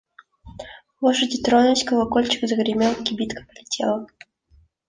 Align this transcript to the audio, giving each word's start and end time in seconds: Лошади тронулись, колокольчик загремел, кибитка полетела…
Лошади 0.99 1.37
тронулись, 1.43 1.83
колокольчик 1.83 2.47
загремел, 2.49 2.95
кибитка 3.03 3.45
полетела… 3.45 4.07